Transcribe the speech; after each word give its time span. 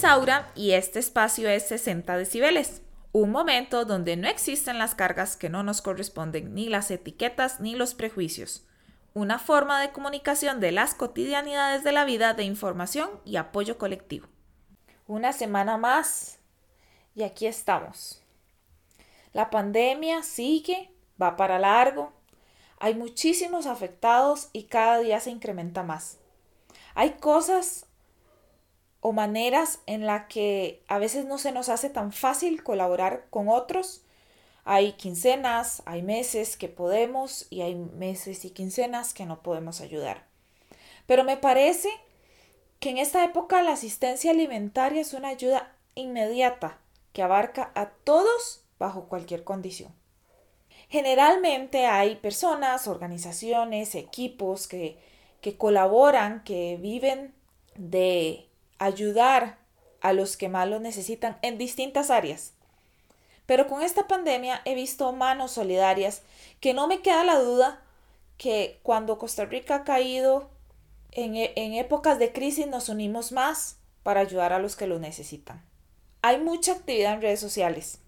Isaura 0.00 0.50
y 0.54 0.70
este 0.70 0.98
espacio 0.98 1.50
es 1.50 1.68
60 1.68 2.16
decibeles, 2.16 2.80
un 3.12 3.30
momento 3.30 3.84
donde 3.84 4.16
no 4.16 4.28
existen 4.28 4.78
las 4.78 4.94
cargas 4.94 5.36
que 5.36 5.50
no 5.50 5.62
nos 5.62 5.82
corresponden, 5.82 6.54
ni 6.54 6.70
las 6.70 6.90
etiquetas 6.90 7.60
ni 7.60 7.74
los 7.74 7.92
prejuicios. 7.92 8.66
Una 9.12 9.38
forma 9.38 9.78
de 9.78 9.92
comunicación 9.92 10.58
de 10.58 10.72
las 10.72 10.94
cotidianidades 10.94 11.84
de 11.84 11.92
la 11.92 12.06
vida 12.06 12.32
de 12.32 12.44
información 12.44 13.10
y 13.26 13.36
apoyo 13.36 13.76
colectivo. 13.76 14.26
Una 15.06 15.34
semana 15.34 15.76
más 15.76 16.38
y 17.14 17.22
aquí 17.22 17.46
estamos. 17.46 18.22
La 19.34 19.50
pandemia 19.50 20.22
sigue, 20.22 20.94
va 21.20 21.36
para 21.36 21.58
largo, 21.58 22.14
hay 22.78 22.94
muchísimos 22.94 23.66
afectados 23.66 24.48
y 24.54 24.62
cada 24.62 25.00
día 25.00 25.20
se 25.20 25.28
incrementa 25.28 25.82
más. 25.82 26.16
Hay 26.94 27.18
cosas 27.20 27.84
o 29.00 29.12
maneras 29.12 29.80
en 29.86 30.06
la 30.06 30.28
que 30.28 30.82
a 30.88 30.98
veces 30.98 31.24
no 31.24 31.38
se 31.38 31.52
nos 31.52 31.68
hace 31.68 31.90
tan 31.90 32.12
fácil 32.12 32.62
colaborar 32.62 33.26
con 33.30 33.48
otros. 33.48 34.02
Hay 34.64 34.92
quincenas, 34.92 35.82
hay 35.86 36.02
meses 36.02 36.56
que 36.56 36.68
podemos 36.68 37.46
y 37.50 37.62
hay 37.62 37.74
meses 37.74 38.44
y 38.44 38.50
quincenas 38.50 39.14
que 39.14 39.24
no 39.24 39.42
podemos 39.42 39.80
ayudar. 39.80 40.26
Pero 41.06 41.24
me 41.24 41.36
parece 41.36 41.88
que 42.78 42.90
en 42.90 42.98
esta 42.98 43.24
época 43.24 43.62
la 43.62 43.72
asistencia 43.72 44.30
alimentaria 44.30 45.00
es 45.00 45.14
una 45.14 45.28
ayuda 45.28 45.74
inmediata 45.94 46.78
que 47.12 47.22
abarca 47.22 47.72
a 47.74 47.90
todos 47.90 48.62
bajo 48.78 49.06
cualquier 49.08 49.44
condición. 49.44 49.94
Generalmente 50.88 51.86
hay 51.86 52.16
personas, 52.16 52.86
organizaciones, 52.86 53.94
equipos 53.94 54.66
que, 54.66 54.98
que 55.40 55.56
colaboran, 55.56 56.42
que 56.44 56.78
viven 56.80 57.34
de 57.76 58.49
ayudar 58.80 59.58
a 60.00 60.12
los 60.12 60.36
que 60.36 60.48
más 60.48 60.68
lo 60.68 60.80
necesitan 60.80 61.38
en 61.42 61.58
distintas 61.58 62.10
áreas. 62.10 62.54
Pero 63.46 63.68
con 63.68 63.82
esta 63.82 64.08
pandemia 64.08 64.62
he 64.64 64.74
visto 64.74 65.12
manos 65.12 65.52
solidarias 65.52 66.22
que 66.60 66.74
no 66.74 66.88
me 66.88 67.02
queda 67.02 67.22
la 67.22 67.38
duda 67.38 67.82
que 68.38 68.80
cuando 68.82 69.18
Costa 69.18 69.44
Rica 69.44 69.76
ha 69.76 69.84
caído 69.84 70.50
en, 71.12 71.36
e, 71.36 71.52
en 71.56 71.74
épocas 71.74 72.18
de 72.18 72.32
crisis 72.32 72.66
nos 72.66 72.88
unimos 72.88 73.32
más 73.32 73.76
para 74.02 74.20
ayudar 74.20 74.52
a 74.52 74.58
los 74.58 74.76
que 74.76 74.86
lo 74.86 74.98
necesitan. 74.98 75.62
Hay 76.22 76.40
mucha 76.40 76.72
actividad 76.72 77.14
en 77.14 77.22
redes 77.22 77.40
sociales 77.40 78.00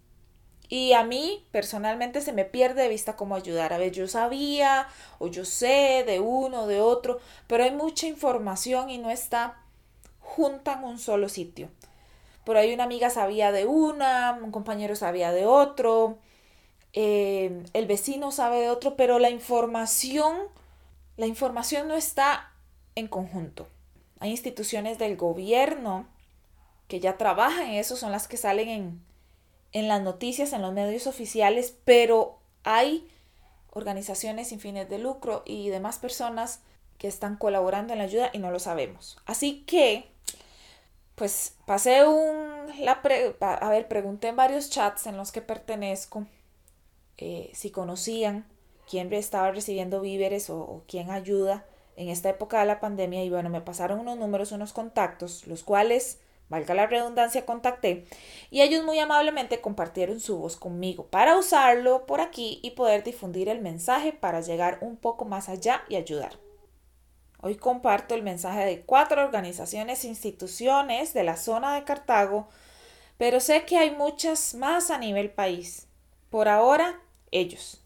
y 0.68 0.94
a 0.94 1.04
mí 1.04 1.46
personalmente 1.50 2.22
se 2.22 2.32
me 2.32 2.46
pierde 2.46 2.82
de 2.84 2.88
vista 2.88 3.14
cómo 3.14 3.34
ayudar. 3.34 3.74
A 3.74 3.78
ver, 3.78 3.92
yo 3.92 4.08
sabía 4.08 4.88
o 5.18 5.28
yo 5.28 5.44
sé 5.44 6.02
de 6.06 6.18
uno, 6.20 6.66
de 6.66 6.80
otro, 6.80 7.20
pero 7.46 7.64
hay 7.64 7.72
mucha 7.72 8.06
información 8.06 8.88
y 8.88 8.96
no 8.96 9.10
está 9.10 9.61
juntan 10.22 10.84
un 10.84 10.98
solo 10.98 11.28
sitio. 11.28 11.68
Por 12.44 12.56
ahí 12.56 12.72
una 12.72 12.84
amiga 12.84 13.10
sabía 13.10 13.52
de 13.52 13.66
una, 13.66 14.38
un 14.42 14.50
compañero 14.50 14.96
sabía 14.96 15.30
de 15.30 15.46
otro, 15.46 16.18
eh, 16.92 17.62
el 17.72 17.86
vecino 17.86 18.32
sabe 18.32 18.60
de 18.60 18.70
otro, 18.70 18.96
pero 18.96 19.18
la 19.18 19.30
información, 19.30 20.36
la 21.16 21.26
información 21.26 21.88
no 21.88 21.94
está 21.94 22.50
en 22.94 23.08
conjunto. 23.08 23.66
Hay 24.18 24.30
instituciones 24.30 24.98
del 24.98 25.16
gobierno 25.16 26.06
que 26.88 27.00
ya 27.00 27.16
trabajan 27.16 27.68
en 27.68 27.74
eso, 27.74 27.96
son 27.96 28.12
las 28.12 28.28
que 28.28 28.36
salen 28.36 28.68
en, 28.68 29.00
en 29.72 29.88
las 29.88 30.02
noticias, 30.02 30.52
en 30.52 30.62
los 30.62 30.72
medios 30.72 31.06
oficiales, 31.06 31.74
pero 31.84 32.38
hay 32.64 33.08
organizaciones 33.70 34.48
sin 34.48 34.60
fines 34.60 34.88
de 34.90 34.98
lucro 34.98 35.42
y 35.46 35.70
demás 35.70 35.98
personas 35.98 36.60
que 36.98 37.08
están 37.08 37.36
colaborando 37.36 37.92
en 37.92 37.98
la 37.98 38.04
ayuda 38.04 38.30
y 38.32 38.38
no 38.38 38.50
lo 38.50 38.58
sabemos. 38.58 39.18
Así 39.24 39.64
que 39.66 40.11
pues 41.14 41.56
pasé 41.66 42.06
un, 42.06 42.66
la 42.80 43.00
a 43.40 43.70
ver, 43.70 43.88
pregunté 43.88 44.28
en 44.28 44.36
varios 44.36 44.70
chats 44.70 45.06
en 45.06 45.16
los 45.16 45.32
que 45.32 45.42
pertenezco 45.42 46.26
eh, 47.18 47.50
si 47.54 47.70
conocían 47.70 48.46
quién 48.88 49.12
estaba 49.12 49.50
recibiendo 49.52 50.00
víveres 50.00 50.50
o, 50.50 50.58
o, 50.58 50.82
quién 50.88 51.10
ayuda 51.10 51.64
en 51.96 52.08
esta 52.08 52.30
época 52.30 52.60
de 52.60 52.66
la 52.66 52.80
pandemia 52.80 53.22
y 53.24 53.30
bueno, 53.30 53.50
me 53.50 53.60
pasaron 53.60 54.00
unos 54.00 54.18
números, 54.18 54.52
unos 54.52 54.72
contactos, 54.72 55.46
los 55.46 55.62
cuales, 55.62 56.18
valga 56.48 56.74
la 56.74 56.86
redundancia, 56.86 57.46
contacté 57.46 58.04
y 58.50 58.60
ellos 58.60 58.84
muy 58.84 58.98
amablemente 58.98 59.60
compartieron 59.60 60.20
su 60.20 60.38
voz 60.38 60.56
conmigo 60.56 61.06
para 61.06 61.38
usarlo 61.38 62.04
por 62.06 62.20
aquí 62.20 62.60
y 62.62 62.72
poder 62.72 63.02
difundir 63.04 63.48
el 63.48 63.60
mensaje 63.60 64.12
para 64.12 64.40
llegar 64.40 64.78
un 64.82 64.96
poco 64.96 65.24
más 65.24 65.48
allá 65.48 65.82
y 65.88 65.96
ayudar. 65.96 66.32
Hoy 67.44 67.56
comparto 67.56 68.14
el 68.14 68.22
mensaje 68.22 68.64
de 68.64 68.82
cuatro 68.82 69.20
organizaciones 69.20 70.04
e 70.04 70.06
instituciones 70.06 71.12
de 71.12 71.24
la 71.24 71.36
zona 71.36 71.74
de 71.74 71.82
Cartago, 71.82 72.48
pero 73.18 73.40
sé 73.40 73.64
que 73.64 73.78
hay 73.78 73.90
muchas 73.90 74.54
más 74.54 74.92
a 74.92 74.98
nivel 74.98 75.28
país. 75.28 75.88
Por 76.30 76.48
ahora, 76.48 77.00
ellos. 77.32 77.82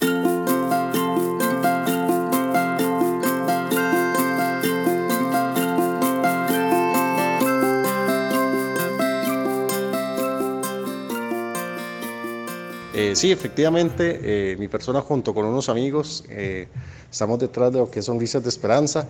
Sí, 13.17 13.33
efectivamente, 13.33 14.21
eh, 14.23 14.57
mi 14.59 14.69
persona 14.69 15.01
junto 15.01 15.33
con 15.33 15.47
unos 15.47 15.69
amigos 15.69 16.23
eh, 16.29 16.69
estamos 17.11 17.39
detrás 17.39 17.73
de 17.73 17.79
lo 17.79 17.91
que 17.91 18.03
son 18.03 18.21
Risas 18.21 18.43
de 18.43 18.51
Esperanza 18.51 19.09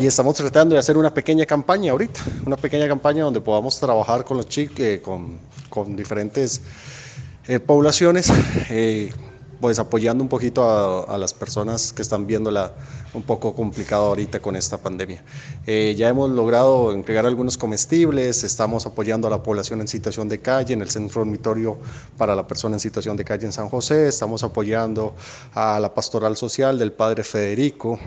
y 0.00 0.06
estamos 0.06 0.34
tratando 0.36 0.74
de 0.74 0.78
hacer 0.78 0.96
una 0.96 1.12
pequeña 1.12 1.44
campaña 1.44 1.92
ahorita, 1.92 2.20
una 2.46 2.56
pequeña 2.56 2.88
campaña 2.88 3.24
donde 3.24 3.40
podamos 3.40 3.78
trabajar 3.78 4.24
con 4.24 4.38
los 4.38 4.48
chicos, 4.48 4.76
con, 5.02 5.38
con, 5.68 5.94
diferentes 5.94 6.62
poblaciones 7.66 8.32
pues 9.60 9.78
apoyando 9.78 10.22
un 10.22 10.28
poquito 10.28 11.08
a, 11.08 11.18
las 11.18 11.32
personas 11.32 11.92
que 11.92 12.02
están 12.02 12.26
viéndola 12.26 12.72
un 13.14 13.22
poco 13.22 13.54
complicado 13.54 14.06
ahorita 14.06 14.40
con 14.40 14.56
esta 14.56 14.78
pandemia. 14.78 15.22
Eh, 15.66 15.94
ya 15.96 16.08
hemos 16.08 16.30
logrado 16.30 16.92
entregar 16.92 17.26
algunos 17.26 17.56
comestibles, 17.56 18.44
estamos 18.44 18.86
apoyando 18.86 19.26
a 19.28 19.30
la 19.30 19.42
población 19.42 19.80
en 19.80 19.88
situación 19.88 20.28
de 20.28 20.40
calle, 20.40 20.74
en 20.74 20.82
el 20.82 20.90
centro 20.90 21.20
dormitorio 21.20 21.78
para 22.16 22.34
la 22.34 22.46
persona 22.46 22.76
en 22.76 22.80
situación 22.80 23.16
de 23.16 23.24
calle 23.24 23.46
en 23.46 23.52
San 23.52 23.68
José, 23.68 24.08
estamos 24.08 24.42
apoyando 24.42 25.14
a 25.54 25.80
la 25.80 25.94
pastoral 25.94 26.36
social 26.36 26.78
del 26.78 26.92
padre 26.92 27.24
Federico, 27.24 27.98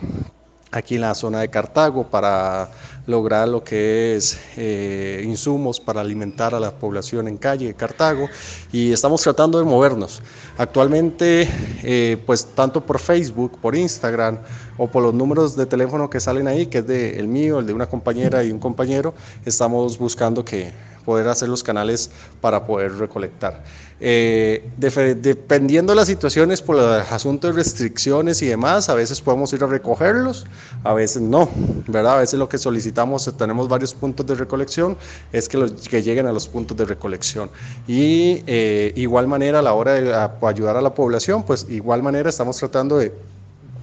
aquí 0.72 0.96
en 0.96 1.02
la 1.02 1.16
zona 1.16 1.42
de 1.42 1.50
Cartago 1.50 2.08
para 2.08 2.70
lograr 3.08 3.48
lo 3.48 3.64
que 3.64 4.16
es 4.16 4.40
eh, 4.56 5.24
insumos 5.26 5.80
para 5.80 6.02
alimentar 6.02 6.54
a 6.54 6.60
la 6.60 6.72
población 6.72 7.28
en 7.28 7.38
calle 7.38 7.68
de 7.68 7.74
Cartago 7.74 8.30
y 8.72 8.92
estamos 8.92 9.24
tratando 9.24 9.58
de 9.58 9.66
movernos. 9.66 10.22
Actualmente, 10.58 11.50
eh, 11.84 12.22
pues 12.26 12.46
tanto 12.54 12.86
por 12.86 13.00
Facebook, 13.00 13.58
por 13.60 13.76
Instagram 13.76 14.38
o 14.78 14.88
por 14.88 15.02
los 15.02 15.14
números 15.14 15.56
de 15.56 15.66
teléfono 15.66 16.10
que 16.10 16.20
salen 16.20 16.48
ahí, 16.48 16.68
que 16.68 16.80
es 16.80 16.88
de 16.88 17.20
el 17.20 17.28
mío, 17.28 17.60
el 17.60 17.66
de 17.66 17.74
una 17.74 17.88
compañera 17.88 18.44
y 18.44 18.52
un 18.52 18.60
compañero, 18.60 19.16
estamos 19.46 19.98
buscando 19.98 20.46
que 20.46 20.72
poder 21.06 21.28
hacer 21.28 21.50
los 21.50 21.64
canales 21.64 22.12
para 22.42 22.66
poder 22.66 22.98
recolectar. 22.98 23.64
Eh, 24.02 24.70
dependiendo 24.78 25.92
de 25.92 25.98
las 25.98 26.08
situaciones 26.08 26.62
por 26.62 26.78
los 26.78 27.12
asuntos 27.12 27.54
de 27.54 27.62
restricciones 27.62 28.42
y 28.42 28.46
demás, 28.46 28.88
a 28.88 28.94
veces 28.94 29.20
podemos 29.20 29.52
ir 29.52 29.62
a 29.62 29.68
recogerlos, 29.68 30.46
a 30.86 30.94
veces 30.94 31.22
no, 31.22 31.50
¿verdad? 31.88 32.16
A 32.16 32.20
veces 32.20 32.40
lo 32.40 32.48
que 32.48 32.58
solicitamos, 32.58 33.30
tenemos 33.38 33.68
varios 33.68 33.94
puntos 33.94 34.26
de 34.26 34.36
recolección, 34.36 34.96
es 35.34 35.50
que, 35.50 35.58
los, 35.58 35.72
que 35.74 36.02
lleguen 36.02 36.28
a 36.28 36.32
los 36.32 36.48
puntos 36.48 36.78
de 36.78 36.86
recolección. 36.86 37.50
Y 37.88 38.42
eh, 38.48 38.94
igual 38.96 39.28
manera 39.28 39.60
a 39.60 39.62
la 39.62 39.74
hora 39.74 39.94
de 39.94 40.48
ayudar 40.48 40.78
a 40.78 40.82
la 40.82 40.94
población, 40.94 41.44
pues 41.44 41.66
igual 41.70 42.02
manera 42.02 42.30
estamos 42.30 42.56
tratando 42.56 42.98
de, 42.98 43.12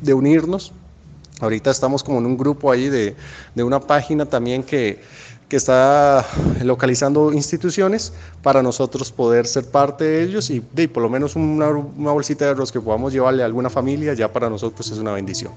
de 0.00 0.14
unirnos. 0.14 0.72
Ahorita 1.40 1.70
estamos 1.70 2.02
como 2.02 2.18
en 2.20 2.24
un 2.24 2.38
grupo 2.38 2.72
ahí 2.72 2.88
de, 2.88 3.14
de 3.54 3.62
una 3.62 3.78
página 3.78 4.24
también 4.24 4.62
que 4.62 5.02
que 5.48 5.56
está 5.56 6.26
localizando 6.62 7.32
instituciones 7.32 8.12
para 8.42 8.62
nosotros 8.62 9.12
poder 9.12 9.46
ser 9.46 9.64
parte 9.66 10.04
de 10.04 10.22
ellos 10.22 10.50
y, 10.50 10.62
de, 10.72 10.88
por 10.88 11.02
lo 11.02 11.08
menos 11.08 11.36
una, 11.36 11.68
una 11.68 12.12
bolsita 12.12 12.46
de 12.46 12.50
arroz 12.52 12.72
que 12.72 12.80
podamos 12.80 13.12
llevarle 13.12 13.42
a 13.42 13.46
alguna 13.46 13.70
familia, 13.70 14.14
ya 14.14 14.32
para 14.32 14.50
nosotros 14.50 14.90
es 14.90 14.98
una 14.98 15.12
bendición. 15.12 15.52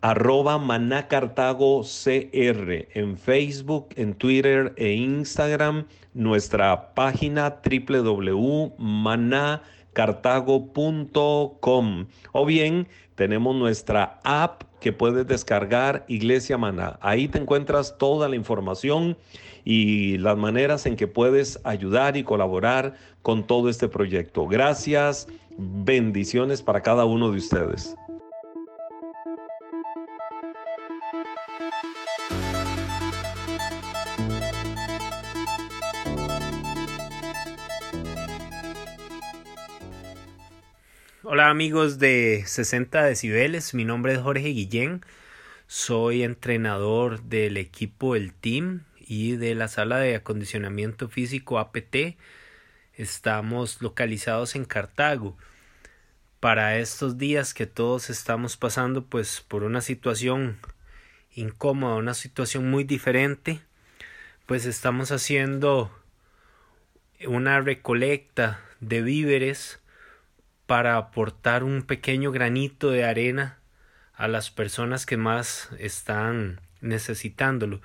arroba 0.00 0.58
CR 0.58 1.12
en 2.92 3.16
Facebook, 3.16 3.90
en 3.96 4.14
Twitter 4.14 4.74
e 4.76 4.92
Instagram, 4.92 5.86
nuestra 6.12 6.92
página 6.94 7.62
www.manacartago.com 9.94 12.06
o 12.32 12.46
bien 12.46 12.88
tenemos 13.14 13.54
nuestra 13.54 14.20
app 14.24 14.62
que 14.80 14.92
puedes 14.92 15.26
descargar 15.26 16.04
Iglesia 16.08 16.58
Maná. 16.58 16.98
Ahí 17.00 17.28
te 17.28 17.38
encuentras 17.38 17.96
toda 17.96 18.28
la 18.28 18.36
información 18.36 19.16
y 19.64 20.18
las 20.18 20.36
maneras 20.36 20.84
en 20.86 20.96
que 20.96 21.06
puedes 21.06 21.60
ayudar 21.64 22.16
y 22.16 22.24
colaborar 22.24 22.94
con 23.22 23.46
todo 23.46 23.70
este 23.70 23.88
proyecto. 23.88 24.46
Gracias, 24.46 25.28
bendiciones 25.56 26.60
para 26.60 26.82
cada 26.82 27.06
uno 27.06 27.30
de 27.30 27.38
ustedes. 27.38 27.96
Hola 41.26 41.48
amigos 41.48 41.98
de 41.98 42.44
60 42.44 43.02
decibeles, 43.02 43.72
mi 43.72 43.86
nombre 43.86 44.12
es 44.12 44.18
Jorge 44.18 44.48
Guillén, 44.48 45.00
soy 45.66 46.22
entrenador 46.22 47.22
del 47.22 47.56
equipo 47.56 48.14
El 48.14 48.34
Team 48.34 48.84
y 48.98 49.36
de 49.36 49.54
la 49.54 49.68
sala 49.68 49.96
de 50.00 50.16
acondicionamiento 50.16 51.08
físico 51.08 51.58
APT. 51.58 52.18
Estamos 52.92 53.80
localizados 53.80 54.54
en 54.54 54.66
Cartago. 54.66 55.38
Para 56.40 56.76
estos 56.76 57.16
días 57.16 57.54
que 57.54 57.64
todos 57.64 58.10
estamos 58.10 58.58
pasando 58.58 59.06
pues 59.06 59.40
por 59.40 59.62
una 59.62 59.80
situación 59.80 60.58
incómoda, 61.34 61.96
una 61.96 62.12
situación 62.12 62.70
muy 62.70 62.84
diferente, 62.84 63.62
pues 64.44 64.66
estamos 64.66 65.10
haciendo 65.10 65.90
una 67.26 67.62
recolecta 67.62 68.60
de 68.80 69.00
víveres 69.00 69.80
para 70.66 70.96
aportar 70.96 71.64
un 71.64 71.82
pequeño 71.82 72.32
granito 72.32 72.90
de 72.90 73.04
arena 73.04 73.58
a 74.14 74.28
las 74.28 74.50
personas 74.50 75.06
que 75.06 75.16
más 75.16 75.68
están 75.78 76.60
necesitándolo. 76.80 77.80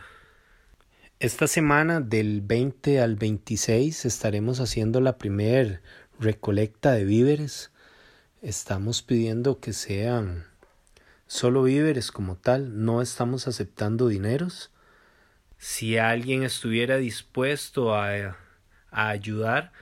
Esta 1.20 1.48
semana 1.48 2.00
del 2.00 2.42
20 2.42 3.02
al 3.02 3.16
26 3.16 4.06
estaremos 4.06 4.62
haciendo 4.62 5.02
la 5.02 5.18
primer 5.18 5.82
recolecta 6.20 6.94
de 6.94 7.04
víveres. 7.04 7.72
Estamos 8.42 9.02
pidiendo 9.02 9.60
que 9.60 9.74
sean 9.74 10.46
solo 11.28 11.64
víveres 11.64 12.12
como 12.12 12.38
tal, 12.38 12.86
no 12.86 13.02
estamos 13.02 13.48
aceptando 13.48 14.08
dineros. 14.08 14.72
Si 15.58 15.98
alguien 15.98 16.44
estuviera 16.44 16.96
dispuesto 16.96 17.94
a, 17.94 18.38
a 18.90 19.10
ayudar, 19.10 19.74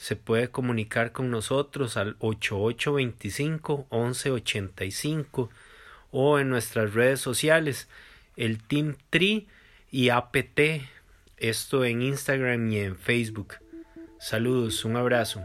se 0.00 0.16
puede 0.16 0.48
comunicar 0.48 1.12
con 1.12 1.30
nosotros 1.30 1.98
al 1.98 2.16
8825 2.20 3.86
1185 3.90 5.50
o 6.10 6.38
en 6.38 6.48
nuestras 6.48 6.94
redes 6.94 7.20
sociales 7.20 7.86
el 8.34 8.62
Team 8.62 8.96
Tree 9.10 9.46
y 9.90 10.08
APT, 10.08 10.88
esto 11.36 11.84
en 11.84 12.00
Instagram 12.00 12.72
y 12.72 12.78
en 12.78 12.96
Facebook. 12.96 13.56
Saludos, 14.18 14.86
un 14.86 14.96
abrazo. 14.96 15.44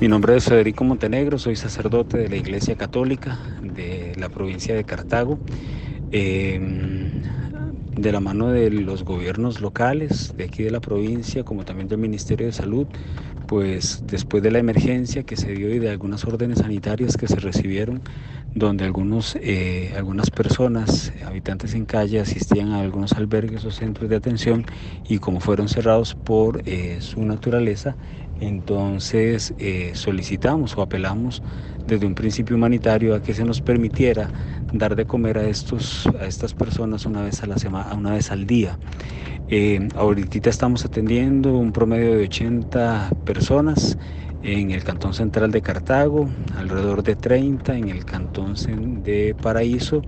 Mi 0.00 0.08
nombre 0.08 0.34
es 0.34 0.46
Federico 0.46 0.82
Montenegro, 0.82 1.38
soy 1.38 1.56
sacerdote 1.56 2.16
de 2.16 2.30
la 2.30 2.36
Iglesia 2.36 2.74
Católica 2.74 3.38
de 3.60 4.14
la 4.16 4.30
provincia 4.30 4.74
de 4.74 4.82
Cartago. 4.82 5.40
Em, 6.10 7.22
de 7.96 8.12
la 8.12 8.20
mano 8.20 8.48
de 8.48 8.70
los 8.70 9.04
gobiernos 9.04 9.60
locales 9.60 10.32
de 10.34 10.44
aquí 10.44 10.62
de 10.62 10.70
la 10.70 10.80
provincia, 10.80 11.44
como 11.44 11.64
también 11.64 11.88
del 11.88 11.98
Ministerio 11.98 12.46
de 12.46 12.52
Salud, 12.52 12.88
pues 13.46 13.98
después 14.00 14.42
de 14.42 14.50
la 14.50 14.58
emergencia 14.58 15.22
que 15.24 15.36
se 15.36 15.52
dio 15.52 15.68
y 15.74 15.78
de 15.78 15.90
algunas 15.90 16.24
órdenes 16.24 16.60
sanitarias 16.60 17.18
que 17.18 17.28
se 17.28 17.36
recibieron, 17.36 18.02
donde 18.54 18.84
algunos, 18.84 19.36
eh, 19.40 19.92
algunas 19.96 20.30
personas, 20.30 21.12
habitantes 21.24 21.74
en 21.74 21.84
calle, 21.84 22.20
asistían 22.20 22.70
a 22.70 22.80
algunos 22.80 23.12
albergues 23.12 23.64
o 23.64 23.70
centros 23.70 24.10
de 24.10 24.16
atención 24.16 24.64
y 25.08 25.18
como 25.18 25.40
fueron 25.40 25.68
cerrados 25.68 26.14
por 26.14 26.62
eh, 26.66 26.98
su 27.00 27.24
naturaleza, 27.24 27.96
entonces 28.40 29.54
eh, 29.58 29.92
solicitamos 29.94 30.76
o 30.76 30.82
apelamos 30.82 31.42
desde 31.86 32.06
un 32.06 32.14
principio 32.14 32.56
humanitario 32.56 33.14
a 33.14 33.22
que 33.22 33.34
se 33.34 33.44
nos 33.44 33.60
permitiera 33.60 34.30
dar 34.72 34.96
de 34.96 35.04
comer 35.04 35.38
a, 35.38 35.48
estos, 35.48 36.06
a 36.20 36.26
estas 36.26 36.54
personas 36.54 37.06
una 37.06 37.22
vez, 37.22 37.42
a 37.42 37.46
la 37.46 37.58
semana, 37.58 37.94
una 37.94 38.12
vez 38.12 38.30
al 38.30 38.46
día. 38.46 38.78
Eh, 39.48 39.88
ahorita 39.96 40.48
estamos 40.48 40.84
atendiendo 40.84 41.56
un 41.56 41.72
promedio 41.72 42.16
de 42.16 42.24
80 42.24 43.10
personas 43.24 43.98
en 44.42 44.70
el 44.70 44.84
Cantón 44.84 45.14
Central 45.14 45.50
de 45.50 45.62
Cartago, 45.62 46.30
alrededor 46.56 47.02
de 47.02 47.16
30 47.16 47.76
en 47.76 47.88
el 47.88 48.04
Cantón 48.04 48.54
de 49.02 49.34
Paraíso 49.40 50.02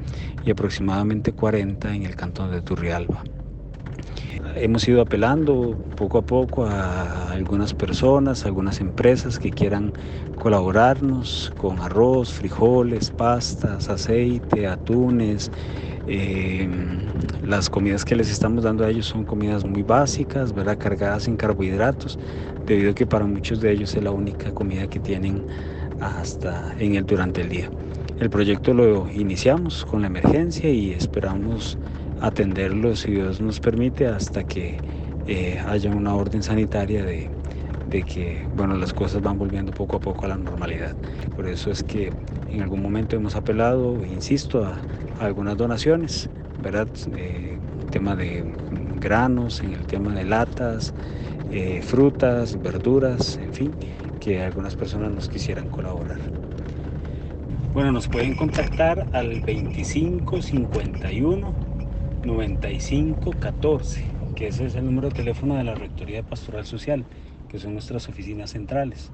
y 0.44 0.50
aproximadamente 0.50 1.32
40 1.32 1.94
en 1.94 2.04
el 2.04 2.16
Cantón 2.16 2.50
de 2.50 2.62
Turrialba 2.62 3.22
hemos 4.56 4.86
ido 4.88 5.00
apelando 5.00 5.76
poco 5.96 6.18
a 6.18 6.22
poco 6.22 6.66
a 6.66 7.30
algunas 7.32 7.74
personas, 7.74 8.44
algunas 8.44 8.80
empresas 8.80 9.38
que 9.38 9.50
quieran 9.50 9.92
colaborarnos 10.38 11.52
con 11.56 11.80
arroz, 11.80 12.32
frijoles, 12.32 13.10
pastas, 13.10 13.88
aceite, 13.88 14.66
atunes. 14.66 15.50
Eh, 16.06 16.68
las 17.42 17.70
comidas 17.70 18.04
que 18.04 18.16
les 18.16 18.30
estamos 18.30 18.64
dando 18.64 18.84
a 18.84 18.90
ellos 18.90 19.06
son 19.06 19.24
comidas 19.24 19.64
muy 19.64 19.82
básicas, 19.82 20.52
¿verdad? 20.52 20.78
cargadas 20.78 21.28
en 21.28 21.36
carbohidratos, 21.36 22.18
debido 22.66 22.90
a 22.90 22.94
que 22.94 23.06
para 23.06 23.24
muchos 23.26 23.60
de 23.60 23.72
ellos 23.72 23.94
es 23.94 24.02
la 24.02 24.10
única 24.10 24.52
comida 24.52 24.88
que 24.88 25.00
tienen 25.00 25.46
hasta 26.00 26.74
en 26.78 26.96
el, 26.96 27.06
durante 27.06 27.42
el 27.42 27.48
día. 27.48 27.70
El 28.18 28.30
proyecto 28.30 28.74
lo 28.74 29.10
iniciamos 29.10 29.84
con 29.84 30.02
la 30.02 30.06
emergencia 30.08 30.70
y 30.70 30.92
esperamos 30.92 31.78
atenderlo, 32.20 32.94
si 32.94 33.12
Dios 33.12 33.40
nos 33.40 33.60
permite, 33.60 34.06
hasta 34.06 34.44
que 34.44 34.82
eh, 35.26 35.60
haya 35.66 35.90
una 35.90 36.14
orden 36.14 36.42
sanitaria 36.42 37.04
de, 37.04 37.30
que 38.04 38.48
bueno, 38.54 38.76
las 38.76 38.94
cosas 38.94 39.20
van 39.22 39.38
volviendo 39.38 39.72
poco 39.72 39.96
a 39.96 40.00
poco 40.00 40.24
a 40.24 40.28
la 40.28 40.36
normalidad. 40.36 40.96
Por 41.34 41.46
eso 41.46 41.70
es 41.70 41.82
que 41.82 42.14
en 42.48 42.62
algún 42.62 42.80
momento 42.80 43.16
hemos 43.16 43.36
apelado, 43.36 44.04
insisto, 44.04 44.64
a, 44.64 44.84
algunas 45.22 45.56
donaciones, 45.56 46.28
¿verdad? 46.62 46.88
Eh, 47.16 47.58
tema 47.90 48.14
de 48.16 48.44
granos, 49.00 49.60
en 49.60 49.74
el 49.74 49.86
tema 49.86 50.14
de 50.14 50.24
latas, 50.24 50.94
eh, 51.50 51.80
frutas, 51.82 52.60
verduras, 52.62 53.38
en 53.42 53.52
fin. 53.52 53.72
que 54.20 54.40
algunas 54.40 54.76
personas 54.76 55.10
nos 55.10 55.28
quisieran 55.28 55.68
colaborar. 55.68 56.20
Bueno, 57.74 57.90
nos 57.90 58.06
pueden 58.06 58.36
contactar 58.36 59.08
al 59.12 59.40
2551 59.40 61.52
9514, 62.24 64.04
que 64.36 64.46
ese 64.48 64.66
es 64.66 64.74
el 64.76 64.84
número 64.84 65.08
de 65.08 65.14
teléfono 65.14 65.56
de 65.56 65.64
la 65.64 65.74
Rectoría 65.74 66.18
de 66.18 66.22
Pastoral 66.22 66.64
Social, 66.66 67.04
que 67.48 67.58
son 67.58 67.72
nuestras 67.72 68.08
oficinas 68.08 68.50
centrales. 68.50 69.10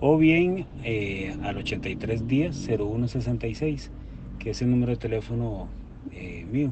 O 0.00 0.16
bien 0.16 0.66
eh, 0.84 1.34
al 1.42 1.56
83 1.56 2.28
días 2.28 2.56
0166, 2.56 3.90
que 4.38 4.50
es 4.50 4.62
el 4.62 4.70
número 4.70 4.92
de 4.92 4.98
teléfono 4.98 5.68
eh, 6.12 6.44
mío. 6.50 6.70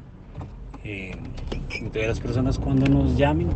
Eh, 0.84 1.12
entonces 1.80 2.06
las 2.06 2.20
personas 2.20 2.58
cuando 2.58 2.86
nos 2.86 3.16
llamen 3.16 3.48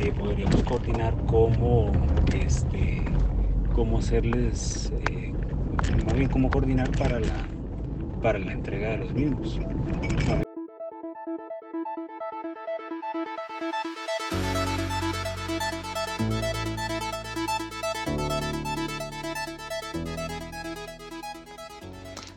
eh, 0.00 0.12
podríamos 0.18 0.62
coordinar 0.64 1.14
cómo, 1.26 1.92
este, 2.34 3.02
cómo 3.74 3.98
hacerles, 3.98 4.92
bien 6.14 6.28
cómo 6.28 6.50
coordinar 6.50 6.90
para 6.92 7.20
la, 7.20 7.46
para 8.22 8.38
la 8.38 8.52
entrega 8.52 8.90
de 8.90 8.98
los 8.98 9.14
mismos. 9.14 9.60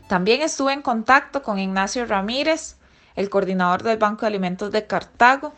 También 0.07 0.41
estuve 0.41 0.73
en 0.73 0.81
contacto 0.81 1.43
con 1.43 1.59
Ignacio 1.59 2.05
Ramírez, 2.05 2.77
el 3.15 3.29
coordinador 3.29 3.83
del 3.83 3.97
Banco 3.97 4.21
de 4.21 4.27
Alimentos 4.27 4.71
de 4.71 4.85
Cartago. 4.85 5.53